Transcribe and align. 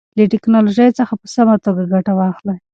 له 0.17 0.23
ټیکنالوژۍ 0.33 0.89
څخه 0.99 1.13
په 1.21 1.27
سمه 1.35 1.55
توګه 1.65 1.83
ګټه 1.93 2.13
واخلئ. 2.19 2.57